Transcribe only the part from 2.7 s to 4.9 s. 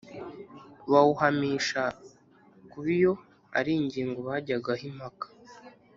kuba iyo ari yo ngingo bajyagaho